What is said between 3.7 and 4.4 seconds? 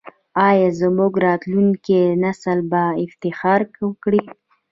وکړي؟